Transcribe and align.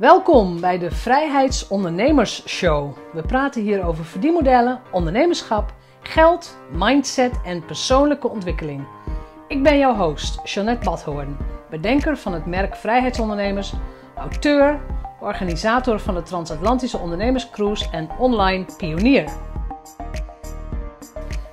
Welkom 0.00 0.60
bij 0.60 0.78
de 0.78 0.90
Vrijheidsondernemers 0.90 2.48
Show. 2.48 2.96
We 3.12 3.22
praten 3.22 3.62
hier 3.62 3.84
over 3.84 4.04
verdienmodellen, 4.04 4.80
ondernemerschap, 4.90 5.74
geld, 6.00 6.58
mindset 6.72 7.40
en 7.44 7.64
persoonlijke 7.64 8.28
ontwikkeling. 8.28 8.86
Ik 9.48 9.62
ben 9.62 9.78
jouw 9.78 9.94
host, 9.94 10.40
Jeanette 10.44 10.84
Badhoorn, 10.84 11.36
bedenker 11.70 12.16
van 12.16 12.32
het 12.32 12.46
merk 12.46 12.76
Vrijheidsondernemers, 12.76 13.72
auteur, 14.16 14.80
organisator 15.20 16.00
van 16.00 16.14
de 16.14 16.22
Transatlantische 16.22 16.98
Ondernemerscruise 16.98 17.90
en 17.90 18.08
online 18.18 18.64
pionier. 18.76 19.30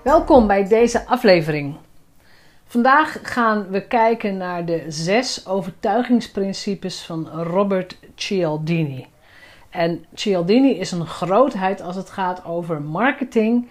Welkom 0.03 0.47
bij 0.47 0.67
deze 0.67 1.05
aflevering. 1.05 1.86
Vandaag 2.69 3.19
gaan 3.21 3.67
we 3.69 3.87
kijken 3.87 4.37
naar 4.37 4.65
de 4.65 4.85
zes 4.87 5.47
overtuigingsprincipes 5.47 7.01
van 7.01 7.27
Robert 7.27 7.97
Cialdini. 8.15 9.07
En 9.69 10.05
Cialdini 10.13 10.71
is 10.71 10.91
een 10.91 11.05
grootheid 11.05 11.81
als 11.81 11.95
het 11.95 12.09
gaat 12.09 12.45
over 12.45 12.81
marketing 12.81 13.67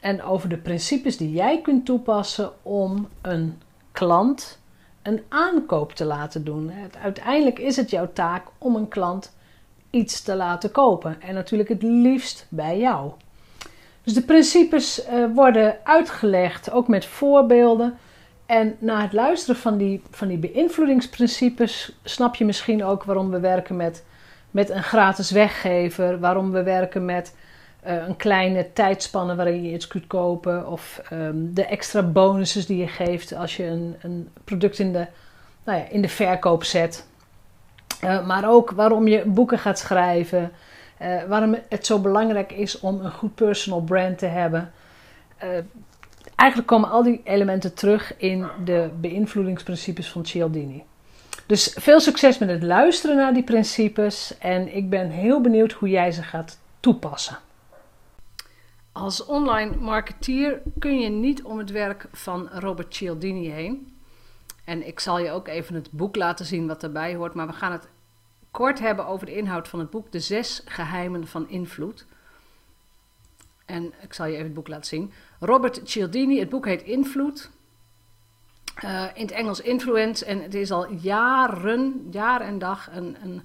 en 0.00 0.22
over 0.22 0.48
de 0.48 0.56
principes 0.56 1.16
die 1.16 1.32
jij 1.32 1.60
kunt 1.60 1.84
toepassen 1.84 2.50
om 2.62 3.08
een 3.20 3.60
klant 3.92 4.60
een 5.02 5.22
aankoop 5.28 5.92
te 5.92 6.04
laten 6.04 6.44
doen. 6.44 6.72
Uiteindelijk 7.02 7.58
is 7.58 7.76
het 7.76 7.90
jouw 7.90 8.12
taak 8.12 8.46
om 8.58 8.76
een 8.76 8.88
klant 8.88 9.32
iets 9.90 10.22
te 10.22 10.36
laten 10.36 10.70
kopen 10.70 11.20
en 11.20 11.34
natuurlijk 11.34 11.68
het 11.68 11.82
liefst 11.82 12.46
bij 12.48 12.78
jou. 12.78 13.12
Dus 14.02 14.14
de 14.14 14.22
principes 14.22 15.06
uh, 15.06 15.24
worden 15.34 15.76
uitgelegd, 15.84 16.70
ook 16.70 16.88
met 16.88 17.04
voorbeelden. 17.04 17.98
En 18.52 18.76
na 18.78 19.02
het 19.02 19.12
luisteren 19.12 19.60
van 19.60 19.76
die, 19.76 20.02
van 20.10 20.28
die 20.28 20.38
beïnvloedingsprincipes 20.38 21.92
snap 22.04 22.34
je 22.34 22.44
misschien 22.44 22.84
ook 22.84 23.04
waarom 23.04 23.30
we 23.30 23.40
werken 23.40 23.76
met, 23.76 24.04
met 24.50 24.70
een 24.70 24.82
gratis 24.82 25.30
weggever, 25.30 26.20
waarom 26.20 26.50
we 26.50 26.62
werken 26.62 27.04
met 27.04 27.34
uh, 27.86 28.06
een 28.06 28.16
kleine 28.16 28.72
tijdspanne 28.72 29.34
waarin 29.34 29.62
je 29.62 29.72
iets 29.72 29.86
kunt 29.86 30.06
kopen, 30.06 30.68
of 30.68 31.02
um, 31.12 31.54
de 31.54 31.66
extra 31.66 32.02
bonussen 32.02 32.66
die 32.66 32.76
je 32.76 32.88
geeft 32.88 33.34
als 33.34 33.56
je 33.56 33.64
een, 33.64 33.96
een 34.00 34.28
product 34.44 34.78
in 34.78 34.92
de, 34.92 35.06
nou 35.64 35.78
ja, 35.78 35.88
in 35.88 36.02
de 36.02 36.08
verkoop 36.08 36.64
zet. 36.64 37.06
Uh, 38.04 38.26
maar 38.26 38.50
ook 38.50 38.70
waarom 38.70 39.08
je 39.08 39.24
boeken 39.26 39.58
gaat 39.58 39.78
schrijven, 39.78 40.52
uh, 41.02 41.22
waarom 41.22 41.56
het 41.68 41.86
zo 41.86 41.98
belangrijk 41.98 42.52
is 42.52 42.80
om 42.80 43.00
een 43.00 43.12
goed 43.12 43.34
personal 43.34 43.80
brand 43.80 44.18
te 44.18 44.26
hebben 44.26 44.72
eigenlijk 46.42 46.70
komen 46.70 46.90
al 46.90 47.02
die 47.02 47.20
elementen 47.24 47.74
terug 47.74 48.16
in 48.16 48.46
de 48.64 48.90
beïnvloedingsprincipes 49.00 50.10
van 50.10 50.26
Cialdini. 50.26 50.84
Dus 51.46 51.76
veel 51.78 52.00
succes 52.00 52.38
met 52.38 52.48
het 52.48 52.62
luisteren 52.62 53.16
naar 53.16 53.34
die 53.34 53.42
principes 53.42 54.38
en 54.38 54.76
ik 54.76 54.90
ben 54.90 55.10
heel 55.10 55.40
benieuwd 55.40 55.72
hoe 55.72 55.88
jij 55.88 56.12
ze 56.12 56.22
gaat 56.22 56.58
toepassen. 56.80 57.38
Als 58.92 59.24
online 59.24 59.76
marketeer 59.76 60.60
kun 60.78 61.00
je 61.00 61.08
niet 61.08 61.42
om 61.42 61.58
het 61.58 61.70
werk 61.70 62.06
van 62.12 62.48
Robert 62.52 62.94
Cialdini 62.94 63.50
heen. 63.50 63.96
En 64.64 64.86
ik 64.86 65.00
zal 65.00 65.18
je 65.18 65.30
ook 65.30 65.48
even 65.48 65.74
het 65.74 65.90
boek 65.90 66.16
laten 66.16 66.46
zien 66.46 66.66
wat 66.66 66.82
erbij 66.82 67.14
hoort, 67.14 67.34
maar 67.34 67.46
we 67.46 67.52
gaan 67.52 67.72
het 67.72 67.88
kort 68.50 68.78
hebben 68.78 69.06
over 69.06 69.26
de 69.26 69.36
inhoud 69.36 69.68
van 69.68 69.78
het 69.78 69.90
boek 69.90 70.12
De 70.12 70.20
Zes 70.20 70.62
Geheimen 70.64 71.26
van 71.26 71.48
Invloed. 71.48 72.06
En 73.72 73.92
ik 74.00 74.12
zal 74.12 74.26
je 74.26 74.32
even 74.32 74.44
het 74.44 74.54
boek 74.54 74.68
laten 74.68 74.86
zien. 74.86 75.12
Robert 75.40 75.80
Cialdini, 75.84 76.38
het 76.38 76.48
boek 76.48 76.66
heet 76.66 76.82
Invloed. 76.82 77.50
Uh, 78.84 79.04
in 79.14 79.22
het 79.22 79.30
Engels 79.30 79.60
Influence. 79.60 80.24
En 80.24 80.42
het 80.42 80.54
is 80.54 80.70
al 80.70 80.92
jaren, 80.92 82.06
jaar 82.10 82.40
en 82.40 82.58
dag 82.58 82.88
een, 82.92 83.16
een, 83.22 83.42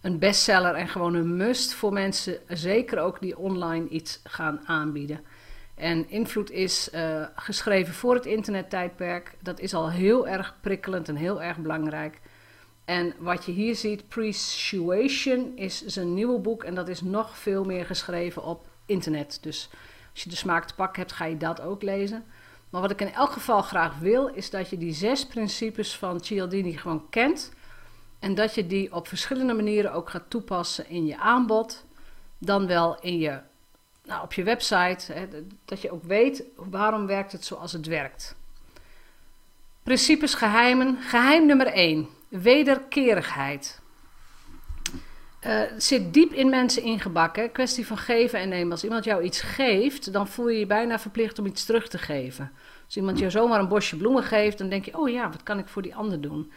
een 0.00 0.18
bestseller 0.18 0.74
en 0.74 0.88
gewoon 0.88 1.14
een 1.14 1.36
must 1.36 1.72
voor 1.72 1.92
mensen, 1.92 2.38
zeker 2.48 2.98
ook 2.98 3.20
die 3.20 3.38
online 3.38 3.88
iets 3.88 4.20
gaan 4.24 4.60
aanbieden. 4.66 5.20
En 5.74 6.10
Invloed 6.10 6.50
is 6.50 6.88
uh, 6.94 7.26
geschreven 7.34 7.94
voor 7.94 8.14
het 8.14 8.26
internettijdperk. 8.26 9.36
Dat 9.42 9.60
is 9.60 9.74
al 9.74 9.90
heel 9.90 10.28
erg 10.28 10.56
prikkelend 10.60 11.08
en 11.08 11.16
heel 11.16 11.42
erg 11.42 11.56
belangrijk. 11.56 12.20
En 12.84 13.14
wat 13.18 13.44
je 13.44 13.52
hier 13.52 13.74
ziet, 13.74 14.08
Persuasion, 14.08 15.56
is 15.56 15.86
zijn 15.86 16.14
nieuwe 16.14 16.38
boek. 16.38 16.64
En 16.64 16.74
dat 16.74 16.88
is 16.88 17.00
nog 17.00 17.38
veel 17.38 17.64
meer 17.64 17.86
geschreven 17.86 18.42
op 18.42 18.67
internet. 18.88 19.38
Dus 19.42 19.70
als 20.12 20.22
je 20.22 20.30
de 20.30 20.36
smaak 20.36 20.64
te 20.64 20.74
pakken 20.74 21.00
hebt, 21.00 21.12
ga 21.12 21.24
je 21.24 21.36
dat 21.36 21.60
ook 21.60 21.82
lezen. 21.82 22.24
Maar 22.70 22.80
wat 22.80 22.90
ik 22.90 23.00
in 23.00 23.12
elk 23.12 23.32
geval 23.32 23.62
graag 23.62 23.98
wil, 23.98 24.26
is 24.26 24.50
dat 24.50 24.70
je 24.70 24.78
die 24.78 24.92
zes 24.92 25.26
principes 25.26 25.96
van 25.96 26.20
Cialdini 26.20 26.76
gewoon 26.76 27.08
kent. 27.10 27.52
En 28.18 28.34
dat 28.34 28.54
je 28.54 28.66
die 28.66 28.94
op 28.94 29.08
verschillende 29.08 29.54
manieren 29.54 29.92
ook 29.92 30.10
gaat 30.10 30.30
toepassen 30.30 30.88
in 30.88 31.06
je 31.06 31.18
aanbod. 31.18 31.84
Dan 32.38 32.66
wel 32.66 33.00
in 33.00 33.18
je, 33.18 33.40
nou, 34.04 34.22
op 34.22 34.32
je 34.32 34.42
website. 34.42 35.12
Hè, 35.12 35.26
dat 35.64 35.82
je 35.82 35.90
ook 35.90 36.02
weet 36.02 36.42
waarom 36.56 37.06
werkt 37.06 37.32
het 37.32 37.44
zoals 37.44 37.72
het 37.72 37.86
werkt. 37.86 38.36
Principes 39.82 40.34
geheimen. 40.34 40.98
Geheim 41.00 41.46
nummer 41.46 41.66
1. 41.66 42.08
Wederkerigheid. 42.28 43.80
Uh, 45.46 45.62
zit 45.76 46.14
diep 46.14 46.32
in 46.32 46.48
mensen 46.48 46.82
ingebakken. 46.82 47.52
Kwestie 47.52 47.86
van 47.86 47.98
geven 47.98 48.38
en 48.38 48.48
nemen. 48.48 48.72
Als 48.72 48.84
iemand 48.84 49.04
jou 49.04 49.22
iets 49.22 49.40
geeft, 49.40 50.12
dan 50.12 50.28
voel 50.28 50.48
je 50.48 50.58
je 50.58 50.66
bijna 50.66 50.98
verplicht 50.98 51.38
om 51.38 51.46
iets 51.46 51.64
terug 51.64 51.88
te 51.88 51.98
geven. 51.98 52.52
Als 52.84 52.96
iemand 52.96 53.18
jou 53.18 53.30
zomaar 53.30 53.60
een 53.60 53.68
bosje 53.68 53.96
bloemen 53.96 54.22
geeft, 54.22 54.58
dan 54.58 54.68
denk 54.68 54.84
je: 54.84 54.98
oh 54.98 55.08
ja, 55.08 55.30
wat 55.30 55.42
kan 55.42 55.58
ik 55.58 55.68
voor 55.68 55.82
die 55.82 55.94
ander 55.94 56.20
doen? 56.20 56.52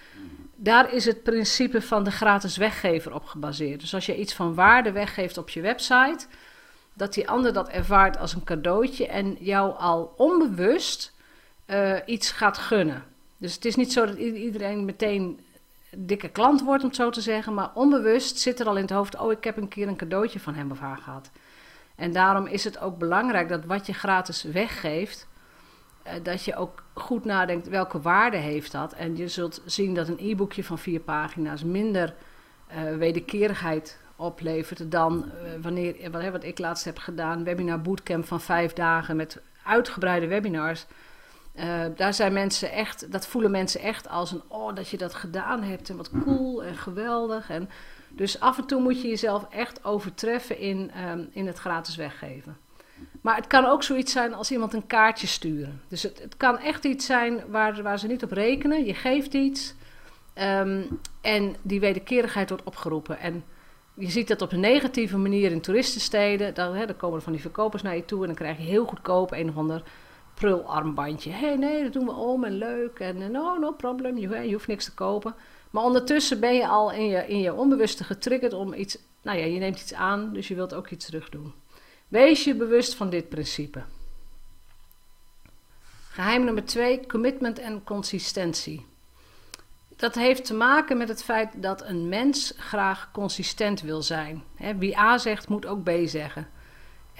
Daar 0.56 0.94
is 0.94 1.06
het 1.06 1.24
principe 1.24 1.81
van 1.81 2.03
de 2.03 2.12
gratis 2.12 2.58
weggever 2.58 3.14
op 3.14 3.25
gebaseerd. 3.25 3.80
Dus 3.80 3.94
als 3.94 4.06
je 4.06 4.18
iets 4.18 4.34
van 4.34 4.53
waarde 4.53 4.92
weggeeft 4.92 5.38
op 5.38 5.50
je 5.50 5.62
website, 5.62 6.25
dat 6.94 7.13
die 7.13 7.30
ander 7.30 7.53
dat 7.53 7.69
ervaart 7.69 8.18
als 8.18 8.34
een 8.34 8.44
cadeautje 8.44 9.08
en 9.08 9.38
jou 9.40 9.78
al 9.78 10.13
onbewust 10.18 11.13
uh, 11.68 11.96
iets 12.06 12.31
gaat 12.31 12.58
gunnen. 12.58 13.03
Dus 13.38 13.53
het 13.53 13.66
is 13.66 13.75
niet 13.75 13.94
zo 13.94 14.06
dat 14.06 14.18
iedereen 14.18 14.86
meteen 14.86 15.40
dikke 15.97 16.29
klant 16.29 16.62
wordt, 16.62 16.81
om 16.84 16.88
het 16.88 16.97
zo 16.97 17.09
te 17.09 17.22
zeggen. 17.22 17.53
Maar 17.53 17.72
onbewust 17.74 18.38
zit 18.38 18.59
er 18.59 18.68
al 18.68 18.75
in 18.75 18.81
het 18.81 18.91
hoofd: 18.91 19.18
oh, 19.18 19.31
ik 19.31 19.44
heb 19.44 19.57
een 19.57 19.68
keer 19.68 19.88
een 19.88 19.96
cadeautje 19.96 20.40
van 20.40 20.53
hem 20.53 20.72
of 20.72 20.79
haar 20.79 20.97
gehad. 20.97 21.31
En 21.96 22.12
daarom 22.12 22.46
is 22.46 22.63
het 22.63 22.79
ook 22.79 22.97
belangrijk 22.97 23.50
dat 23.50 23.66
wat 23.66 23.85
je 23.85 23.94
gratis 23.94 24.44
weggeeft, 24.44 25.28
eh, 26.03 26.13
dat 26.24 26.44
je 26.44 26.56
ook 26.56 26.84
goed 26.94 27.25
nadenkt 27.25 27.68
welke 27.68 28.01
waarde 28.01 28.38
heeft 28.38 28.72
dat. 28.72 28.94
En 28.94 29.18
je 29.18 29.28
zult 29.28 29.62
zien 29.66 29.94
dat 29.94 30.07
een 30.07 30.19
e-boekje 30.19 30.63
van 30.63 30.80
vier 30.80 31.00
pagina's 31.00 31.63
minder 31.63 32.13
uh, 32.72 32.97
wederkerigheid 32.97 34.00
oplevert 34.16 34.91
dan 34.91 35.25
uh, 35.25 35.63
wanneer, 35.63 36.12
wat, 36.12 36.30
wat 36.30 36.44
ik 36.44 36.59
laatst 36.59 36.85
heb 36.85 36.97
gedaan, 36.97 37.44
webinar 37.44 37.81
bootcamp 37.81 38.25
van 38.25 38.41
vijf 38.41 38.74
dagen 38.74 39.16
met 39.16 39.41
uitgebreide 39.63 40.28
webinars. 40.28 40.85
Uh, 41.56 41.85
daar 41.95 42.13
zijn 42.13 42.34
mensen 42.34 42.72
echt, 42.72 43.12
dat 43.12 43.28
voelen 43.28 43.51
mensen 43.51 43.81
echt 43.81 44.09
als 44.09 44.31
een, 44.31 44.41
oh, 44.47 44.75
dat 44.75 44.89
je 44.89 44.97
dat 44.97 45.13
gedaan 45.13 45.63
hebt 45.63 45.89
en 45.89 45.97
wat 45.97 46.12
cool 46.23 46.63
en 46.63 46.75
geweldig. 46.75 47.50
En 47.50 47.69
dus 48.09 48.39
af 48.39 48.57
en 48.57 48.66
toe 48.66 48.81
moet 48.81 49.01
je 49.01 49.07
jezelf 49.07 49.47
echt 49.50 49.85
overtreffen 49.85 50.59
in, 50.59 50.91
um, 51.09 51.29
in 51.31 51.47
het 51.47 51.57
gratis 51.57 51.95
weggeven. 51.95 52.57
Maar 53.22 53.35
het 53.35 53.47
kan 53.47 53.66
ook 53.66 53.84
zoiets 53.84 54.12
zijn 54.12 54.34
als 54.34 54.51
iemand 54.51 54.73
een 54.73 54.88
kaartje 54.88 55.28
sturen. 55.28 55.81
Dus 55.88 56.03
het, 56.03 56.22
het 56.22 56.38
kan 56.38 56.57
echt 56.57 56.85
iets 56.85 57.06
zijn 57.06 57.44
waar, 57.50 57.81
waar 57.81 58.00
ze 58.00 58.07
niet 58.07 58.23
op 58.23 58.31
rekenen. 58.31 58.85
Je 58.85 58.94
geeft 58.94 59.33
iets 59.33 59.75
um, 60.35 61.00
en 61.22 61.56
die 61.62 61.79
wederkerigheid 61.79 62.50
wordt 62.50 62.63
opgeroepen. 62.63 63.19
En 63.19 63.44
je 63.94 64.09
ziet 64.09 64.28
dat 64.28 64.41
op 64.41 64.51
een 64.51 64.59
negatieve 64.59 65.18
manier 65.18 65.51
in 65.51 65.62
toeristensteden. 65.62 66.53
Dan, 66.53 66.75
hè, 66.75 66.85
dan 66.85 66.97
komen 66.97 67.18
er 67.18 67.23
van 67.23 67.31
die 67.31 67.41
verkopers 67.41 67.81
naar 67.81 67.95
je 67.95 68.06
toe 68.06 68.19
en 68.19 68.28
dan 68.28 68.35
krijg 68.35 68.57
je 68.57 68.63
heel 68.63 68.85
goedkoop 68.85 69.31
een 69.31 69.50
of 69.50 69.57
ander 69.57 69.83
prularmbandje. 70.41 71.31
Hé, 71.31 71.47
hey, 71.47 71.56
nee, 71.56 71.84
dat 71.84 71.94
doen 71.94 72.06
we 72.06 72.12
om 72.12 72.44
en 72.44 72.57
leuk. 72.57 73.00
En 73.00 73.31
no, 73.31 73.57
no 73.57 73.72
problem, 73.72 74.18
je, 74.18 74.29
je, 74.29 74.53
hoeft 74.53 74.68
niks 74.68 74.85
te 74.85 74.94
kopen. 74.94 75.35
Maar 75.69 75.84
ondertussen 75.84 76.40
ben 76.40 76.53
je 76.53 76.68
al 76.68 76.91
in 76.91 77.06
je, 77.06 77.28
in 77.28 77.40
je 77.40 77.53
onbewuste 77.53 78.03
getriggerd 78.03 78.53
om 78.53 78.74
iets... 78.74 78.97
Nou 79.22 79.38
ja, 79.38 79.45
je 79.45 79.60
neemt 79.60 79.81
iets 79.81 79.94
aan, 79.94 80.33
dus 80.33 80.48
je 80.48 80.56
wilt 80.56 80.74
ook 80.74 80.89
iets 80.89 81.06
terug 81.06 81.30
doen. 81.30 81.54
Wees 82.07 82.44
je 82.44 82.56
bewust 82.56 82.95
van 82.95 83.10
dit 83.10 83.30
principe. 83.30 83.83
Geheim 86.10 86.44
nummer 86.44 86.66
twee, 86.66 87.06
commitment 87.07 87.60
en 87.60 87.83
consistentie. 87.83 88.86
Dat 89.95 90.16
heeft 90.16 90.45
te 90.45 90.54
maken 90.54 90.98
met 90.98 91.07
het 91.07 91.24
feit 91.24 91.62
dat 91.62 91.83
een 91.86 92.10
mens 92.10 92.54
graag 92.57 93.10
consistent 93.12 93.81
wil 93.81 94.01
zijn. 94.01 94.44
wie 94.77 94.98
A 94.98 95.18
zegt, 95.18 95.50
moet 95.50 95.66
ook 95.66 95.83
B 95.83 95.92
zeggen. 96.06 96.48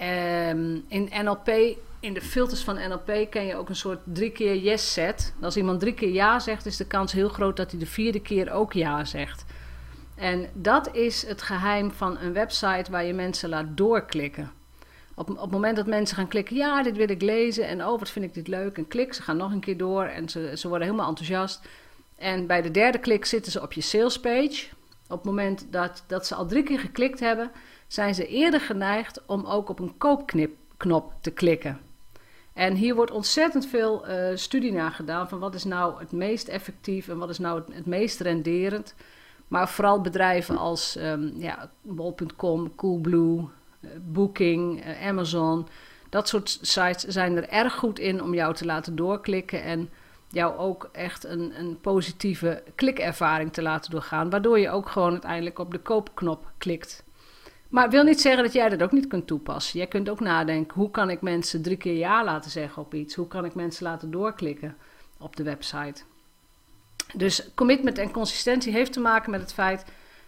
Um, 0.02 0.84
in 0.88 1.10
NLP 1.22 1.76
in 2.02 2.14
de 2.14 2.20
filters 2.20 2.62
van 2.62 2.74
NLP 2.74 3.30
ken 3.30 3.46
je 3.46 3.56
ook 3.56 3.68
een 3.68 3.76
soort 3.76 4.00
drie 4.04 4.30
keer 4.30 4.56
yes 4.56 4.92
set. 4.92 5.34
Als 5.40 5.56
iemand 5.56 5.80
drie 5.80 5.94
keer 5.94 6.12
ja 6.12 6.38
zegt, 6.38 6.66
is 6.66 6.76
de 6.76 6.86
kans 6.86 7.12
heel 7.12 7.28
groot 7.28 7.56
dat 7.56 7.70
hij 7.70 7.80
de 7.80 7.86
vierde 7.86 8.20
keer 8.20 8.52
ook 8.52 8.72
ja 8.72 9.04
zegt. 9.04 9.44
En 10.14 10.48
dat 10.52 10.94
is 10.94 11.26
het 11.26 11.42
geheim 11.42 11.90
van 11.90 12.18
een 12.18 12.32
website 12.32 12.90
waar 12.90 13.04
je 13.04 13.12
mensen 13.12 13.48
laat 13.48 13.66
doorklikken. 13.76 14.52
Op, 15.14 15.30
op 15.30 15.40
het 15.40 15.50
moment 15.50 15.76
dat 15.76 15.86
mensen 15.86 16.16
gaan 16.16 16.28
klikken, 16.28 16.56
ja, 16.56 16.82
dit 16.82 16.96
wil 16.96 17.10
ik 17.10 17.22
lezen 17.22 17.66
en 17.66 17.86
oh, 17.86 17.98
wat 17.98 18.10
vind 18.10 18.24
ik 18.24 18.34
dit 18.34 18.48
leuk. 18.48 18.76
En 18.76 18.88
klik, 18.88 19.14
ze 19.14 19.22
gaan 19.22 19.36
nog 19.36 19.52
een 19.52 19.60
keer 19.60 19.76
door 19.76 20.04
en 20.04 20.28
ze, 20.28 20.52
ze 20.56 20.68
worden 20.68 20.86
helemaal 20.86 21.08
enthousiast. 21.08 21.60
En 22.16 22.46
bij 22.46 22.62
de 22.62 22.70
derde 22.70 22.98
klik 22.98 23.24
zitten 23.24 23.52
ze 23.52 23.62
op 23.62 23.72
je 23.72 23.80
salespage. 23.80 24.66
op 25.08 25.16
het 25.16 25.24
moment 25.24 25.66
dat, 25.70 26.04
dat 26.06 26.26
ze 26.26 26.34
al 26.34 26.46
drie 26.46 26.62
keer 26.62 26.78
geklikt 26.78 27.20
hebben, 27.20 27.50
zijn 27.92 28.14
ze 28.14 28.26
eerder 28.26 28.60
geneigd 28.60 29.22
om 29.26 29.44
ook 29.44 29.68
op 29.68 29.78
een 29.78 29.96
koopknop 29.98 31.14
te 31.20 31.30
klikken. 31.30 31.80
En 32.52 32.74
hier 32.74 32.94
wordt 32.94 33.10
ontzettend 33.10 33.66
veel 33.66 34.08
uh, 34.08 34.36
studie 34.36 34.72
naar 34.72 34.90
gedaan 34.90 35.28
van 35.28 35.38
wat 35.38 35.54
is 35.54 35.64
nou 35.64 35.98
het 35.98 36.12
meest 36.12 36.48
effectief 36.48 37.08
en 37.08 37.18
wat 37.18 37.28
is 37.28 37.38
nou 37.38 37.62
het, 37.72 37.86
meest 37.86 38.20
renderend. 38.20 38.94
Maar 39.48 39.68
vooral 39.68 40.00
bedrijven 40.00 40.56
als 40.56 40.96
um, 40.96 41.32
ja, 41.36 41.70
bol.com, 41.82 42.74
Coolblue, 42.74 43.38
uh, 43.38 43.90
Booking, 44.00 44.86
uh, 44.86 45.06
Amazon, 45.06 45.66
dat 46.08 46.28
soort 46.28 46.58
sites 46.60 47.04
zijn 47.04 47.36
er 47.36 47.48
erg 47.48 47.74
goed 47.74 47.98
in 47.98 48.22
om 48.22 48.34
jou 48.34 48.54
te 48.54 48.64
laten 48.64 48.96
doorklikken 48.96 49.62
en 49.62 49.90
jou 50.28 50.56
ook 50.56 50.88
echt 50.92 51.24
een, 51.24 51.52
een 51.58 51.80
positieve 51.80 52.62
klikervaring 52.74 53.52
te 53.52 53.62
laten 53.62 53.90
doorgaan, 53.90 54.30
waardoor 54.30 54.58
je 54.58 54.70
ook 54.70 54.88
gewoon 54.88 55.10
uiteindelijk 55.10 55.58
op 55.58 55.70
de 55.70 55.80
koopknop 55.80 56.50
klikt. 56.58 57.04
Maar 57.72 57.90
wil 57.90 58.02
niet 58.02 58.20
zeggen 58.20 58.42
dat 58.42 58.52
jij 58.52 58.68
dat 58.68 58.82
ook 58.82 58.92
niet 58.92 59.06
kunt 59.06 59.26
toepassen. 59.26 59.78
Jij 59.78 59.86
kunt 59.86 60.08
ook 60.08 60.20
nadenken, 60.20 60.74
hoe 60.74 60.90
kan 60.90 61.10
ik 61.10 61.20
mensen 61.20 61.62
drie 61.62 61.76
keer 61.76 61.96
ja 61.96 62.24
laten 62.24 62.50
zeggen 62.50 62.82
op 62.82 62.94
iets? 62.94 63.14
Hoe 63.14 63.28
kan 63.28 63.44
ik 63.44 63.54
mensen 63.54 63.84
laten 63.84 64.10
doorklikken 64.10 64.76
op 65.18 65.36
de 65.36 65.42
website? 65.42 66.02
Dus 67.14 67.50
commitment 67.54 67.98
en 67.98 68.10
consistentie 68.10 68.72
heeft 68.72 68.92
te 68.92 69.00
maken 69.00 69.30
met 69.30 69.40
het 69.40 69.52
feit 69.52 69.84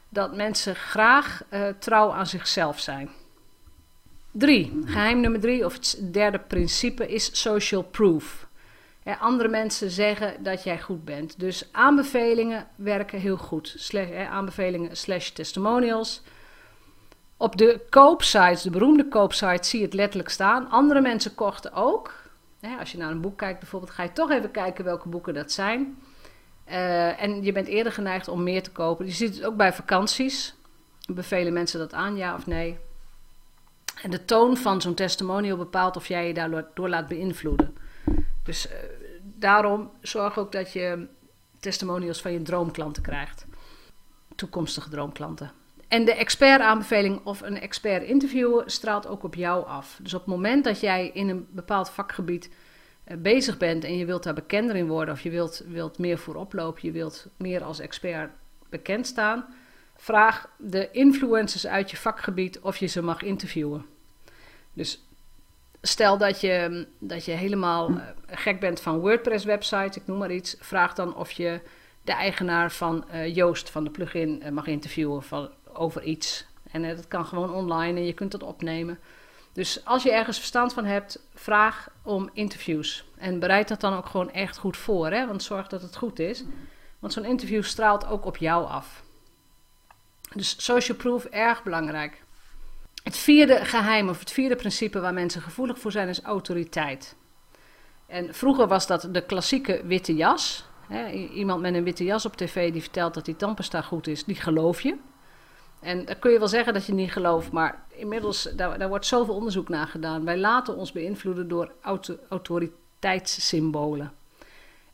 dat 0.08 0.36
mensen 0.36 0.74
graag 0.74 1.42
uh, 1.50 1.68
trouw 1.78 2.12
aan 2.12 2.26
zichzelf 2.26 2.80
zijn. 2.80 3.10
Drie, 4.30 4.78
geheim 4.84 5.20
nummer 5.20 5.40
drie, 5.40 5.64
of 5.64 5.72
het 5.72 5.98
derde 6.12 6.38
principe, 6.38 7.08
is 7.08 7.40
social 7.40 7.82
proof. 7.82 8.46
andere 9.18 9.48
mensen 9.48 9.90
zeggen 9.90 10.42
dat 10.42 10.64
jij 10.64 10.80
goed 10.80 11.04
bent. 11.04 11.40
Dus 11.40 11.68
aanbevelingen 11.72 12.66
werken 12.76 13.20
heel 13.20 13.36
goed. 13.36 13.74
Slash, 13.76 14.10
aanbevelingen 14.28 14.96
slash 14.96 15.28
testimonials 15.28 16.22
op 17.36 17.56
de 17.56 17.80
koopsites, 17.90 18.62
de 18.62 18.70
beroemde 18.70 19.08
koopsites, 19.08 19.68
zie 19.68 19.78
je 19.78 19.84
het 19.84 19.94
letterlijk 19.94 20.28
staan. 20.28 20.70
Andere 20.70 21.00
mensen 21.00 21.34
kochten 21.34 21.72
ook. 21.72 22.12
als 22.78 22.92
je 22.92 22.98
naar 22.98 23.10
een 23.10 23.20
boek 23.20 23.38
kijkt 23.38 23.58
bijvoorbeeld, 23.58 23.92
ga 23.92 24.02
je 24.02 24.12
toch 24.12 24.30
even 24.30 24.50
kijken 24.50 24.84
welke 24.84 25.08
boeken 25.08 25.34
dat 25.34 25.52
zijn. 25.52 25.98
Uh, 26.68 27.22
en 27.22 27.42
je 27.42 27.52
bent 27.52 27.66
eerder 27.66 27.92
geneigd 27.92 28.28
om 28.28 28.42
meer 28.42 28.62
te 28.62 28.70
kopen. 28.70 29.06
Je 29.06 29.12
ziet 29.12 29.34
het 29.34 29.44
ook 29.44 29.56
bij 29.56 29.72
vakanties. 29.72 30.54
Bevelen 31.12 31.52
mensen 31.52 31.78
dat 31.78 31.92
aan, 31.92 32.16
ja 32.16 32.34
of 32.34 32.46
nee? 32.46 32.78
En 34.02 34.10
de 34.10 34.24
toon 34.24 34.56
van 34.56 34.80
zo'n 34.80 34.94
testimonial 34.94 35.56
bepaalt 35.56 35.96
of 35.96 36.06
jij 36.06 36.26
je 36.26 36.34
daardoor 36.34 36.88
laat 36.88 37.08
beïnvloeden. 37.08 37.76
Dus 38.42 38.66
uh, 38.66 38.72
daarom 39.22 39.90
zorg 40.00 40.38
ook 40.38 40.52
dat 40.52 40.72
je 40.72 41.06
testimonials 41.60 42.20
van 42.20 42.32
je 42.32 42.42
droomklanten 42.42 43.02
krijgt. 43.02 43.46
Toekomstige 44.34 44.88
droomklanten. 44.88 45.52
En 45.94 46.04
de 46.04 46.14
expertaanbeveling 46.14 47.20
of 47.24 47.40
een 47.40 47.60
expert 47.60 48.02
interview 48.02 48.62
straalt 48.66 49.06
ook 49.06 49.22
op 49.22 49.34
jou 49.34 49.66
af. 49.66 49.98
Dus 50.02 50.14
op 50.14 50.20
het 50.20 50.28
moment 50.28 50.64
dat 50.64 50.80
jij 50.80 51.10
in 51.12 51.28
een 51.28 51.46
bepaald 51.50 51.90
vakgebied 51.90 52.50
eh, 53.04 53.16
bezig 53.16 53.56
bent 53.56 53.84
en 53.84 53.96
je 53.96 54.04
wilt 54.04 54.22
daar 54.22 54.34
bekender 54.34 54.76
in 54.76 54.86
worden, 54.86 55.14
of 55.14 55.20
je 55.20 55.30
wilt, 55.30 55.62
wilt 55.66 55.98
meer 55.98 56.18
voorop 56.18 56.52
lopen, 56.52 56.80
je 56.82 56.92
wilt 56.92 57.26
meer 57.36 57.62
als 57.62 57.78
expert 57.78 58.30
bekend 58.68 59.06
staan, 59.06 59.46
vraag 59.96 60.48
de 60.58 60.88
influencers 60.90 61.66
uit 61.66 61.90
je 61.90 61.96
vakgebied 61.96 62.60
of 62.60 62.76
je 62.76 62.86
ze 62.86 63.02
mag 63.02 63.22
interviewen. 63.22 63.86
Dus 64.72 65.06
stel 65.82 66.18
dat 66.18 66.40
je, 66.40 66.86
dat 66.98 67.24
je 67.24 67.32
helemaal 67.32 67.88
eh, 67.88 67.96
gek 68.26 68.60
bent 68.60 68.80
van 68.80 68.98
WordPress-websites, 68.98 69.96
ik 69.96 70.06
noem 70.06 70.18
maar 70.18 70.32
iets, 70.32 70.56
vraag 70.60 70.94
dan 70.94 71.16
of 71.16 71.30
je 71.30 71.60
de 72.02 72.12
eigenaar 72.12 72.72
van 72.72 73.04
uh, 73.12 73.34
Joost 73.34 73.70
van 73.70 73.84
de 73.84 73.90
plugin 73.90 74.42
mag 74.52 74.66
interviewen 74.66 75.22
van, 75.22 75.50
over 75.76 76.02
iets. 76.02 76.46
En 76.70 76.84
uh, 76.84 76.96
dat 76.96 77.08
kan 77.08 77.26
gewoon 77.26 77.52
online 77.52 77.98
en 77.98 78.06
je 78.06 78.12
kunt 78.12 78.32
dat 78.32 78.42
opnemen. 78.42 78.98
Dus 79.52 79.84
als 79.84 80.02
je 80.02 80.12
ergens 80.12 80.38
verstand 80.38 80.72
van 80.72 80.84
hebt, 80.84 81.26
vraag 81.34 81.88
om 82.02 82.30
interviews. 82.32 83.04
En 83.16 83.38
bereid 83.38 83.68
dat 83.68 83.80
dan 83.80 83.96
ook 83.96 84.06
gewoon 84.06 84.32
echt 84.32 84.56
goed 84.56 84.76
voor, 84.76 85.10
hè? 85.10 85.26
want 85.26 85.42
zorg 85.42 85.66
dat 85.66 85.82
het 85.82 85.96
goed 85.96 86.18
is. 86.18 86.44
Want 86.98 87.12
zo'n 87.12 87.24
interview 87.24 87.62
straalt 87.62 88.06
ook 88.06 88.24
op 88.24 88.36
jou 88.36 88.66
af. 88.66 89.02
Dus 90.32 90.64
social 90.64 90.96
proof, 90.96 91.24
erg 91.24 91.62
belangrijk. 91.62 92.22
Het 93.02 93.16
vierde 93.16 93.64
geheim 93.64 94.08
of 94.08 94.18
het 94.18 94.30
vierde 94.30 94.56
principe 94.56 95.00
waar 95.00 95.14
mensen 95.14 95.42
gevoelig 95.42 95.78
voor 95.78 95.92
zijn, 95.92 96.08
is 96.08 96.22
autoriteit. 96.22 97.16
En 98.06 98.34
vroeger 98.34 98.66
was 98.66 98.86
dat 98.86 99.08
de 99.10 99.24
klassieke 99.24 99.80
witte 99.84 100.14
jas. 100.14 100.64
Hè? 100.88 101.10
Iemand 101.10 101.60
met 101.60 101.74
een 101.74 101.84
witte 101.84 102.04
jas 102.04 102.26
op 102.26 102.36
tv 102.36 102.72
die 102.72 102.82
vertelt 102.82 103.14
dat 103.14 103.24
die 103.24 103.36
tandpasta 103.36 103.82
goed 103.82 104.06
is, 104.06 104.24
die 104.24 104.36
geloof 104.36 104.80
je. 104.80 104.96
En 105.84 106.04
dan 106.04 106.18
kun 106.18 106.30
je 106.30 106.38
wel 106.38 106.48
zeggen 106.48 106.74
dat 106.74 106.86
je 106.86 106.92
niet 106.92 107.12
gelooft, 107.12 107.52
maar 107.52 107.84
inmiddels, 107.88 108.42
daar, 108.42 108.78
daar 108.78 108.88
wordt 108.88 109.06
zoveel 109.06 109.34
onderzoek 109.34 109.68
naar 109.68 109.86
gedaan. 109.86 110.24
Wij 110.24 110.38
laten 110.38 110.76
ons 110.76 110.92
beïnvloeden 110.92 111.48
door 111.48 111.72
auto, 111.80 112.16
autoriteitssymbolen. 112.28 114.12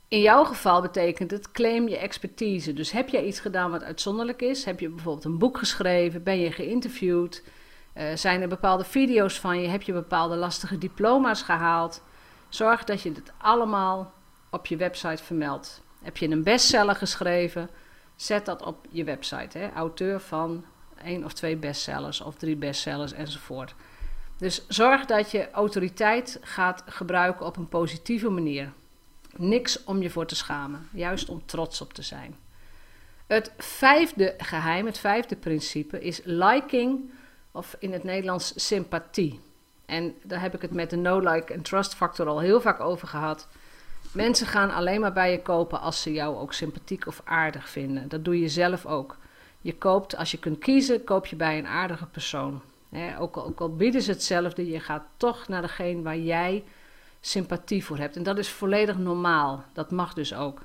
In 0.08 0.20
jouw 0.20 0.44
geval 0.44 0.80
betekent 0.80 1.30
het 1.30 1.50
claim 1.50 1.88
je 1.88 1.96
expertise. 1.96 2.72
Dus 2.72 2.90
heb 2.90 3.08
jij 3.08 3.24
iets 3.24 3.40
gedaan 3.40 3.70
wat 3.70 3.82
uitzonderlijk 3.82 4.42
is? 4.42 4.64
Heb 4.64 4.80
je 4.80 4.88
bijvoorbeeld 4.88 5.24
een 5.24 5.38
boek 5.38 5.58
geschreven? 5.58 6.22
Ben 6.22 6.38
je 6.38 6.52
geïnterviewd? 6.52 7.42
Uh, 7.96 8.04
zijn 8.14 8.42
er 8.42 8.48
bepaalde 8.48 8.84
video's 8.84 9.40
van 9.40 9.60
je? 9.60 9.68
Heb 9.68 9.82
je 9.82 9.92
bepaalde 9.92 10.36
lastige 10.36 10.78
diploma's 10.78 11.42
gehaald? 11.42 12.02
Zorg 12.48 12.84
dat 12.84 13.02
je 13.02 13.12
het 13.12 13.32
allemaal 13.38 14.12
op 14.50 14.66
je 14.66 14.76
website 14.76 15.24
vermeldt. 15.24 15.82
Heb 16.02 16.16
je 16.16 16.28
een 16.28 16.42
bestseller 16.42 16.94
geschreven? 16.94 17.70
Zet 18.16 18.46
dat 18.46 18.62
op 18.62 18.86
je 18.88 19.04
website. 19.04 19.58
Hè? 19.58 19.72
Auteur 19.72 20.20
van 20.20 20.64
één 21.02 21.24
of 21.24 21.32
twee 21.32 21.56
bestsellers 21.56 22.20
of 22.20 22.34
drie 22.34 22.56
bestsellers 22.56 23.12
enzovoort. 23.12 23.74
Dus 24.36 24.66
zorg 24.68 25.04
dat 25.04 25.30
je 25.30 25.50
autoriteit 25.50 26.38
gaat 26.42 26.82
gebruiken 26.86 27.46
op 27.46 27.56
een 27.56 27.68
positieve 27.68 28.28
manier. 28.28 28.72
Niks 29.36 29.84
om 29.84 30.02
je 30.02 30.10
voor 30.10 30.26
te 30.26 30.36
schamen, 30.36 30.88
juist 30.92 31.28
om 31.28 31.42
trots 31.46 31.80
op 31.80 31.92
te 31.92 32.02
zijn. 32.02 32.36
Het 33.26 33.52
vijfde 33.58 34.34
geheim, 34.38 34.86
het 34.86 34.98
vijfde 34.98 35.36
principe 35.36 36.00
is 36.00 36.20
liking 36.24 37.10
of 37.52 37.76
in 37.78 37.92
het 37.92 38.04
Nederlands 38.04 38.66
sympathie. 38.66 39.40
En 39.86 40.14
daar 40.22 40.40
heb 40.40 40.54
ik 40.54 40.62
het 40.62 40.74
met 40.74 40.90
de 40.90 40.96
no-like 40.96 41.52
en 41.52 41.62
trust 41.62 41.94
factor 41.94 42.26
al 42.26 42.40
heel 42.40 42.60
vaak 42.60 42.80
over 42.80 43.08
gehad. 43.08 43.48
Mensen 44.12 44.46
gaan 44.46 44.70
alleen 44.70 45.00
maar 45.00 45.12
bij 45.12 45.30
je 45.30 45.42
kopen 45.42 45.80
als 45.80 46.02
ze 46.02 46.12
jou 46.12 46.36
ook 46.36 46.52
sympathiek 46.52 47.06
of 47.06 47.20
aardig 47.24 47.68
vinden. 47.68 48.08
Dat 48.08 48.24
doe 48.24 48.40
je 48.40 48.48
zelf 48.48 48.86
ook. 48.86 49.16
Je 49.60 49.76
koopt, 49.76 50.16
als 50.16 50.30
je 50.30 50.38
kunt 50.38 50.58
kiezen, 50.58 51.04
koop 51.04 51.26
je 51.26 51.36
bij 51.36 51.58
een 51.58 51.66
aardige 51.66 52.06
persoon. 52.06 52.60
ook, 53.18 53.36
al, 53.36 53.44
ook 53.44 53.60
al 53.60 53.76
bieden 53.76 54.02
ze 54.02 54.10
hetzelfde, 54.10 54.70
je 54.70 54.80
gaat 54.80 55.04
toch 55.16 55.48
naar 55.48 55.62
degene 55.62 56.02
waar 56.02 56.18
jij 56.18 56.64
sympathie 57.20 57.84
voor 57.84 57.98
hebt. 57.98 58.16
En 58.16 58.22
dat 58.22 58.38
is 58.38 58.48
volledig 58.48 58.98
normaal. 58.98 59.64
Dat 59.72 59.90
mag 59.90 60.14
dus 60.14 60.34
ook. 60.34 60.60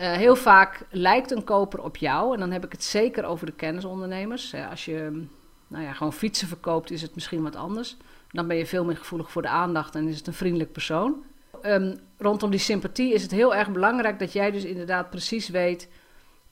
Uh, 0.00 0.12
heel 0.12 0.36
vaak 0.36 0.86
lijkt 0.90 1.30
een 1.30 1.44
koper 1.44 1.82
op 1.82 1.96
jou, 1.96 2.34
en 2.34 2.40
dan 2.40 2.50
heb 2.50 2.64
ik 2.64 2.72
het 2.72 2.84
zeker 2.84 3.24
over 3.24 3.46
de 3.46 3.52
kennisondernemers. 3.52 4.54
als 4.70 4.84
je 4.84 5.26
nou 5.68 5.84
ja, 5.84 5.92
gewoon 5.92 6.12
fietsen 6.12 6.48
verkoopt, 6.48 6.90
is 6.90 7.02
het 7.02 7.14
misschien 7.14 7.42
wat 7.42 7.56
anders. 7.56 7.96
Dan 8.30 8.46
ben 8.46 8.56
je 8.56 8.66
veel 8.66 8.84
meer 8.84 8.96
gevoelig 8.96 9.30
voor 9.30 9.42
de 9.42 9.48
aandacht 9.48 9.94
en 9.94 10.08
is 10.08 10.16
het 10.16 10.26
een 10.26 10.32
vriendelijk 10.32 10.72
persoon. 10.72 11.24
Um, 11.62 11.98
rondom 12.18 12.50
die 12.50 12.60
sympathie 12.60 13.14
is 13.14 13.22
het 13.22 13.30
heel 13.30 13.54
erg 13.54 13.70
belangrijk 13.70 14.18
dat 14.18 14.32
jij 14.32 14.50
dus 14.50 14.64
inderdaad 14.64 15.10
precies 15.10 15.48
weet 15.48 15.88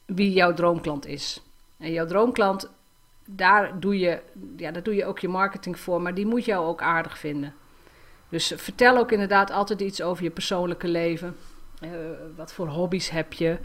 wie 0.07 0.33
jouw 0.33 0.55
droomklant 0.55 1.07
is. 1.07 1.43
En 1.79 1.93
jouw 1.93 2.07
droomklant, 2.07 2.71
daar 3.27 3.81
doe, 3.81 3.99
je, 3.99 4.21
ja, 4.57 4.71
daar 4.71 4.83
doe 4.83 4.95
je 4.95 5.05
ook 5.05 5.19
je 5.19 5.29
marketing 5.29 5.79
voor, 5.79 6.03
maar 6.03 6.15
die 6.15 6.27
moet 6.27 6.45
jou 6.45 6.67
ook 6.67 6.83
aardig 6.83 7.19
vinden. 7.19 7.55
Dus 8.29 8.53
vertel 8.57 8.97
ook 8.97 9.13
inderdaad 9.13 9.51
altijd 9.51 9.81
iets 9.81 10.03
over 10.03 10.25
je 10.25 10.31
persoonlijke 10.31 10.89
leven. 10.89 11.37
Uh, 11.83 11.91
wat 12.37 12.53
voor 12.53 12.69
hobby's 12.69 13.09
heb 13.09 13.33
je? 13.33 13.59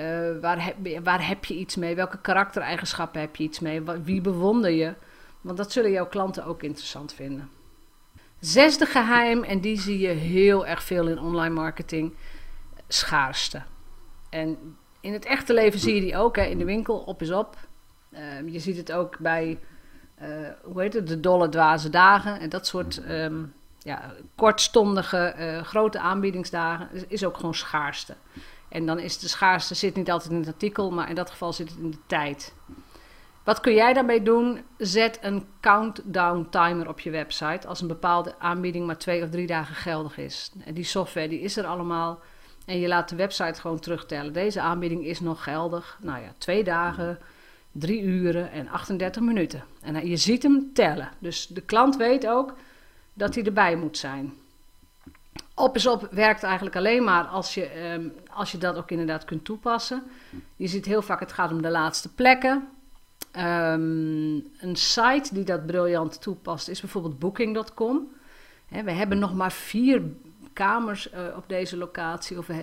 Uh, 0.00 0.40
waar, 0.40 0.64
heb, 0.64 1.04
waar 1.04 1.26
heb 1.26 1.44
je 1.44 1.54
iets 1.54 1.76
mee? 1.76 1.94
Welke 1.94 2.20
karaktereigenschappen 2.20 3.20
heb 3.20 3.36
je 3.36 3.44
iets 3.44 3.60
mee? 3.60 3.82
Wie 3.82 4.20
bewonder 4.20 4.70
je? 4.70 4.94
Want 5.40 5.56
dat 5.56 5.72
zullen 5.72 5.90
jouw 5.90 6.06
klanten 6.06 6.44
ook 6.44 6.62
interessant 6.62 7.12
vinden. 7.12 7.50
Zesde 8.40 8.86
geheim, 8.86 9.42
en 9.42 9.60
die 9.60 9.80
zie 9.80 9.98
je 9.98 10.08
heel 10.08 10.66
erg 10.66 10.82
veel 10.82 11.08
in 11.08 11.18
online 11.18 11.54
marketing: 11.54 12.14
schaarste. 12.88 13.62
En 14.30 14.76
in 15.02 15.12
het 15.12 15.24
echte 15.24 15.54
leven 15.54 15.80
zie 15.80 15.94
je 15.94 16.00
die 16.00 16.16
ook 16.16 16.36
hè, 16.36 16.42
in 16.42 16.58
de 16.58 16.64
winkel, 16.64 16.98
op 16.98 17.22
is 17.22 17.30
op. 17.30 17.56
Ehm, 18.12 18.48
je 18.48 18.58
ziet 18.58 18.76
het 18.76 18.92
ook 18.92 19.18
bij, 19.18 19.58
uh, 20.22 20.28
hoe 20.62 20.80
heet 20.80 20.94
het, 20.94 21.06
de 21.06 21.20
dolle 21.20 21.48
dwaze 21.48 21.90
dagen 21.90 22.40
en 22.40 22.48
dat 22.48 22.66
soort 22.66 23.02
um, 23.08 23.52
ja, 23.78 24.12
kortstondige 24.34 25.34
uh, 25.38 25.62
grote 25.62 25.98
aanbiedingsdagen. 25.98 26.88
Is, 26.92 27.04
is 27.06 27.24
ook 27.24 27.36
gewoon 27.36 27.54
schaarste. 27.54 28.14
En 28.68 28.86
dan 28.86 28.98
is 28.98 29.18
de 29.18 29.28
schaarste 29.28 29.74
zit 29.74 29.96
niet 29.96 30.10
altijd 30.10 30.30
in 30.30 30.38
het 30.38 30.46
artikel, 30.46 30.90
maar 30.90 31.08
in 31.08 31.14
dat 31.14 31.30
geval 31.30 31.52
zit 31.52 31.68
het 31.68 31.78
in 31.78 31.90
de 31.90 32.06
tijd. 32.06 32.54
Wat 33.44 33.60
kun 33.60 33.74
jij 33.74 33.92
daarmee 33.92 34.22
doen? 34.22 34.60
Zet 34.78 35.18
een 35.22 35.46
countdown 35.60 36.46
timer 36.50 36.88
op 36.88 37.00
je 37.00 37.10
website 37.10 37.66
als 37.66 37.80
een 37.80 37.88
bepaalde 37.88 38.34
aanbieding 38.38 38.86
maar 38.86 38.98
twee 38.98 39.22
of 39.22 39.30
drie 39.30 39.46
dagen 39.46 39.74
geldig 39.74 40.18
is. 40.18 40.52
En 40.64 40.74
die 40.74 40.84
software 40.84 41.28
die 41.28 41.40
is 41.40 41.56
er 41.56 41.66
allemaal. 41.66 42.20
En 42.64 42.80
je 42.80 42.88
laat 42.88 43.08
de 43.08 43.16
website 43.16 43.60
gewoon 43.60 43.80
terugtellen. 43.80 44.32
Deze 44.32 44.60
aanbieding 44.60 45.04
is 45.04 45.20
nog 45.20 45.42
geldig. 45.42 45.98
Nou 46.00 46.22
ja, 46.22 46.32
twee 46.38 46.64
dagen. 46.64 47.18
3 47.72 48.02
uren 48.02 48.50
en 48.50 48.68
38 48.68 49.22
minuten. 49.22 49.64
En 49.80 50.08
je 50.08 50.16
ziet 50.16 50.42
hem 50.42 50.70
tellen. 50.74 51.10
Dus 51.18 51.46
de 51.46 51.60
klant 51.60 51.96
weet 51.96 52.26
ook 52.26 52.54
dat 53.14 53.34
hij 53.34 53.44
erbij 53.44 53.76
moet 53.76 53.98
zijn. 53.98 54.34
Op 55.54 55.76
is 55.76 55.86
op 55.86 56.08
werkt 56.10 56.42
eigenlijk 56.42 56.76
alleen 56.76 57.04
maar 57.04 57.24
als 57.24 57.54
je, 57.54 57.66
ehm, 57.66 58.08
als 58.30 58.52
je 58.52 58.58
dat 58.58 58.76
ook 58.76 58.90
inderdaad 58.90 59.24
kunt 59.24 59.44
toepassen. 59.44 60.02
Je 60.56 60.66
ziet 60.66 60.84
heel 60.84 61.02
vaak, 61.02 61.20
het 61.20 61.32
gaat 61.32 61.52
om 61.52 61.62
de 61.62 61.70
laatste 61.70 62.14
plekken. 62.14 62.68
Ehm, 63.30 64.34
een 64.58 64.76
site 64.76 65.28
die 65.32 65.44
dat 65.44 65.66
briljant 65.66 66.22
toepast 66.22 66.68
is 66.68 66.80
bijvoorbeeld 66.80 67.18
Booking.com. 67.18 68.08
we 68.68 68.90
hebben 68.90 69.18
nog 69.18 69.34
maar 69.34 69.52
vier 69.52 70.02
kamers 70.52 71.12
uh, 71.12 71.36
op 71.36 71.44
deze 71.48 71.76
locatie. 71.76 72.38
Of, 72.38 72.48
uh, 72.48 72.56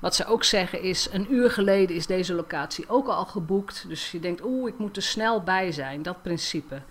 wat 0.00 0.14
ze 0.14 0.26
ook 0.26 0.44
zeggen 0.44 0.82
is, 0.82 1.08
een 1.12 1.32
uur 1.32 1.50
geleden 1.50 1.96
is 1.96 2.06
deze 2.06 2.34
locatie 2.34 2.88
ook 2.88 3.06
al 3.06 3.24
geboekt. 3.24 3.88
Dus 3.88 4.10
je 4.10 4.20
denkt, 4.20 4.44
oeh, 4.44 4.68
ik 4.68 4.78
moet 4.78 4.96
er 4.96 5.02
snel 5.02 5.42
bij 5.42 5.72
zijn. 5.72 6.02
Dat 6.02 6.22
principe. 6.22 6.82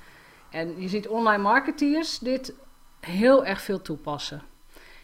En 0.50 0.82
je 0.82 0.88
ziet 0.88 1.08
online 1.08 1.44
marketeers 1.44 2.20
dit 2.20 2.53
heel 3.00 3.46
erg 3.46 3.62
veel 3.62 3.82
toepassen. 3.82 4.41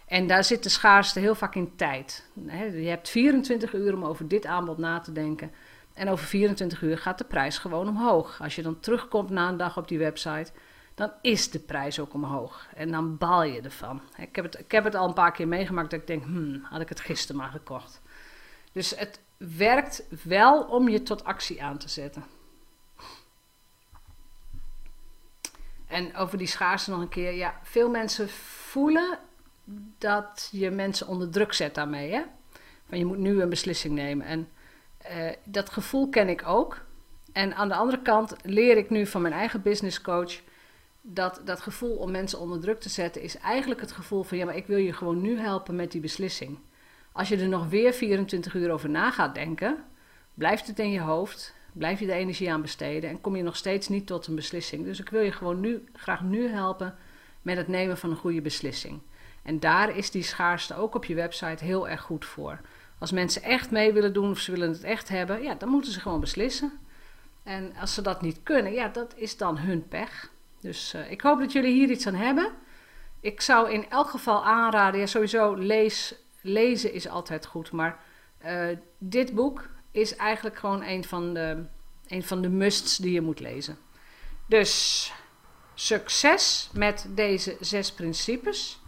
En 0.07 0.27
daar 0.27 0.43
zit 0.43 0.63
de 0.63 0.69
schaarste 0.69 1.19
heel 1.19 1.35
vaak 1.35 1.55
in 1.55 1.75
tijd. 1.75 2.29
Je 2.73 2.87
hebt 2.87 3.09
24 3.09 3.73
uur 3.73 3.93
om 3.93 4.05
over 4.05 4.27
dit 4.27 4.45
aanbod 4.45 4.77
na 4.77 4.99
te 4.99 5.11
denken. 5.11 5.51
En 5.93 6.09
over 6.09 6.25
24 6.25 6.81
uur 6.81 6.97
gaat 6.97 7.17
de 7.17 7.23
prijs 7.23 7.57
gewoon 7.57 7.87
omhoog. 7.87 8.41
Als 8.41 8.55
je 8.55 8.61
dan 8.61 8.79
terugkomt 8.79 9.29
na 9.29 9.49
een 9.49 9.57
dag 9.57 9.77
op 9.77 9.87
die 9.87 9.97
website, 9.97 10.51
dan 10.95 11.11
is 11.21 11.51
de 11.51 11.59
prijs 11.59 11.99
ook 11.99 12.13
omhoog. 12.13 12.67
En 12.75 12.91
dan 12.91 13.17
baal 13.17 13.43
je 13.43 13.61
ervan. 13.61 14.01
Ik 14.17 14.35
heb 14.35 14.45
het, 14.45 14.59
ik 14.59 14.71
heb 14.71 14.83
het 14.83 14.95
al 14.95 15.07
een 15.07 15.13
paar 15.13 15.31
keer 15.31 15.47
meegemaakt 15.47 15.89
dat 15.89 15.99
ik 15.99 16.07
denk, 16.07 16.23
hmm, 16.23 16.63
had 16.63 16.81
ik 16.81 16.89
het 16.89 16.99
gisteren 16.99 17.41
maar 17.41 17.49
gekocht. 17.49 18.01
Dus 18.71 18.95
het 18.95 19.19
werkt 19.37 20.03
wel 20.23 20.63
om 20.63 20.89
je 20.89 21.03
tot 21.03 21.23
actie 21.23 21.63
aan 21.63 21.77
te 21.77 21.89
zetten. 21.89 22.25
En 25.87 26.15
over 26.15 26.37
die 26.37 26.47
schaarste 26.47 26.91
nog 26.91 26.99
een 26.99 27.09
keer. 27.09 27.33
Ja, 27.33 27.59
veel 27.63 27.89
mensen 27.89 28.29
voelen 28.29 29.19
dat 29.97 30.49
je 30.51 30.69
mensen 30.69 31.07
onder 31.07 31.29
druk 31.29 31.53
zet 31.53 31.75
daarmee. 31.75 32.11
Hè? 32.11 32.21
Van 32.87 32.97
je 32.97 33.05
moet 33.05 33.17
nu 33.17 33.41
een 33.41 33.49
beslissing 33.49 33.93
nemen. 33.93 34.25
En 34.25 34.49
uh, 35.11 35.31
dat 35.43 35.69
gevoel 35.69 36.09
ken 36.09 36.29
ik 36.29 36.47
ook. 36.47 36.81
En 37.33 37.55
aan 37.55 37.67
de 37.67 37.75
andere 37.75 38.01
kant 38.01 38.35
leer 38.43 38.77
ik 38.77 38.89
nu 38.89 39.05
van 39.05 39.21
mijn 39.21 39.33
eigen 39.33 39.61
business 39.61 40.01
coach 40.01 40.41
dat 41.07 41.41
dat 41.43 41.61
gevoel 41.61 41.95
om 41.95 42.11
mensen 42.11 42.39
onder 42.39 42.59
druk 42.59 42.79
te 42.79 42.89
zetten 42.89 43.21
is 43.21 43.37
eigenlijk 43.37 43.81
het 43.81 43.91
gevoel 43.91 44.23
van 44.23 44.37
ja, 44.37 44.45
maar 44.45 44.55
ik 44.55 44.67
wil 44.67 44.77
je 44.77 44.93
gewoon 44.93 45.21
nu 45.21 45.39
helpen 45.39 45.75
met 45.75 45.91
die 45.91 46.01
beslissing. 46.01 46.59
Als 47.11 47.27
je 47.27 47.37
er 47.37 47.47
nog 47.47 47.67
weer 47.67 47.93
24 47.93 48.53
uur 48.53 48.71
over 48.71 48.89
na 48.89 49.11
gaat 49.11 49.35
denken, 49.35 49.83
blijft 50.33 50.67
het 50.67 50.79
in 50.79 50.91
je 50.91 50.99
hoofd, 50.99 51.55
blijf 51.73 51.99
je 51.99 52.05
de 52.05 52.13
energie 52.13 52.51
aan 52.51 52.61
besteden 52.61 53.09
en 53.09 53.21
kom 53.21 53.35
je 53.35 53.43
nog 53.43 53.55
steeds 53.55 53.87
niet 53.87 54.07
tot 54.07 54.27
een 54.27 54.35
beslissing. 54.35 54.85
Dus 54.85 54.99
ik 54.99 55.09
wil 55.09 55.21
je 55.21 55.31
gewoon 55.31 55.59
nu 55.59 55.83
graag 55.93 56.21
nu 56.21 56.47
helpen 56.47 56.95
met 57.41 57.57
het 57.57 57.67
nemen 57.67 57.97
van 57.97 58.09
een 58.09 58.17
goede 58.17 58.41
beslissing. 58.41 59.01
En 59.43 59.59
daar 59.59 59.97
is 59.97 60.11
die 60.11 60.23
schaarste 60.23 60.75
ook 60.75 60.95
op 60.95 61.05
je 61.05 61.15
website 61.15 61.63
heel 61.63 61.89
erg 61.89 62.01
goed 62.01 62.25
voor. 62.25 62.61
Als 62.99 63.11
mensen 63.11 63.43
echt 63.43 63.71
mee 63.71 63.93
willen 63.93 64.13
doen 64.13 64.29
of 64.29 64.39
ze 64.39 64.51
willen 64.51 64.69
het 64.69 64.83
echt 64.83 65.09
hebben, 65.09 65.41
ja, 65.41 65.55
dan 65.55 65.69
moeten 65.69 65.91
ze 65.91 65.99
gewoon 65.99 66.19
beslissen. 66.19 66.71
En 67.43 67.75
als 67.75 67.93
ze 67.93 68.01
dat 68.01 68.21
niet 68.21 68.39
kunnen, 68.43 68.73
ja, 68.73 68.87
dat 68.87 69.13
is 69.17 69.37
dan 69.37 69.57
hun 69.57 69.87
pech. 69.87 70.33
Dus 70.65 70.93
uh, 70.95 71.11
ik 71.11 71.21
hoop 71.21 71.39
dat 71.39 71.51
jullie 71.51 71.73
hier 71.73 71.89
iets 71.89 72.07
aan 72.07 72.15
hebben. 72.15 72.51
Ik 73.19 73.41
zou 73.41 73.71
in 73.71 73.89
elk 73.89 74.09
geval 74.09 74.45
aanraden, 74.45 74.99
ja, 74.99 75.05
sowieso 75.05 75.53
lees, 75.53 76.15
lezen 76.41 76.93
is 76.93 77.07
altijd 77.07 77.45
goed, 77.45 77.71
maar 77.71 77.99
uh, 78.45 78.67
dit 78.97 79.33
boek 79.33 79.69
is 79.91 80.15
eigenlijk 80.15 80.55
gewoon 80.55 80.83
een 80.83 81.03
van, 81.03 81.33
de, 81.33 81.65
van 82.21 82.41
de 82.41 82.49
musts 82.49 82.97
die 82.97 83.11
je 83.11 83.21
moet 83.21 83.39
lezen. 83.39 83.77
Dus 84.47 85.13
succes 85.73 86.69
met 86.73 87.07
deze 87.09 87.57
zes 87.59 87.91
principes. 87.91 88.81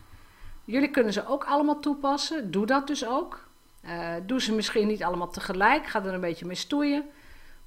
Jullie 0.66 0.92
kunnen 0.92 1.14
ze 1.14 1.28
ook 1.28 1.46
allemaal 1.46 1.80
toepassen. 1.80 2.52
Doe 2.52 2.66
dat 2.66 2.88
dus 2.88 3.06
ook. 3.06 3.48
Uh, 3.86 4.14
doe 4.26 4.42
ze 4.42 4.54
misschien 4.54 4.88
niet 4.88 5.04
allemaal 5.04 5.30
tegelijk. 5.30 5.88
Ga 5.88 6.04
er 6.06 6.14
een 6.14 6.20
beetje 6.20 6.46
mee 6.46 6.56
stoeien. 6.56 7.10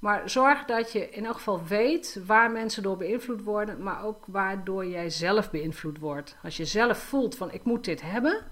Maar 0.01 0.29
zorg 0.29 0.65
dat 0.65 0.91
je 0.91 1.09
in 1.09 1.25
elk 1.25 1.35
geval 1.35 1.63
weet 1.63 2.21
waar 2.25 2.51
mensen 2.51 2.83
door 2.83 2.97
beïnvloed 2.97 3.43
worden, 3.43 3.83
maar 3.83 4.03
ook 4.03 4.23
waardoor 4.27 4.85
jij 4.85 5.09
zelf 5.09 5.51
beïnvloed 5.51 5.99
wordt. 5.99 6.37
Als 6.43 6.57
je 6.57 6.65
zelf 6.65 6.97
voelt 6.97 7.35
van 7.35 7.51
ik 7.51 7.63
moet 7.63 7.85
dit 7.85 8.01
hebben, 8.01 8.43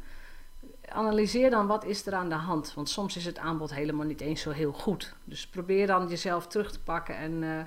analyseer 0.90 1.50
dan 1.50 1.68
wat 1.68 1.86
is 1.86 2.06
er 2.06 2.14
aan 2.14 2.30
de 2.30 2.36
hand. 2.36 2.74
Want 2.74 2.90
soms 2.90 3.16
is 3.16 3.26
het 3.26 3.38
aanbod 3.38 3.74
helemaal 3.74 4.06
niet 4.06 4.22
eens 4.22 4.42
zo 4.42 4.50
heel 4.50 4.72
goed. 4.72 5.16
Dus 5.24 5.48
probeer 5.48 5.88
dan 5.88 6.08
jezelf 6.08 6.48
terug 6.48 6.72
te 6.72 6.84
pakken 6.84 7.18
en, 7.18 7.42
uh, 7.42 7.60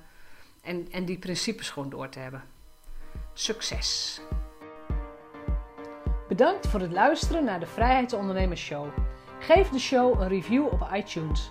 en, 0.62 0.86
en 0.90 1.04
die 1.04 1.18
principes 1.18 1.70
gewoon 1.70 1.90
door 1.90 2.08
te 2.08 2.18
hebben. 2.18 2.42
Succes! 3.32 4.20
Bedankt 6.28 6.66
voor 6.66 6.80
het 6.80 6.92
luisteren 6.92 7.44
naar 7.44 7.60
de 7.60 7.66
Vrijheidsondernemers 7.66 8.62
Show. 8.62 8.86
Geef 9.38 9.68
de 9.68 9.78
show 9.78 10.20
een 10.20 10.28
review 10.28 10.66
op 10.66 10.88
iTunes. 10.94 11.50